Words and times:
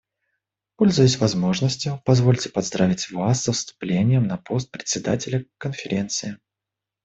Пользуясь 0.77 1.19
возможностью, 1.19 2.01
позвольте 2.05 2.49
поздравить 2.49 3.11
Вас 3.11 3.43
со 3.43 3.51
вступлением 3.53 4.25
на 4.25 4.35
пост 4.37 4.71
Председателя 4.71 5.45
Конференции. 5.59 6.39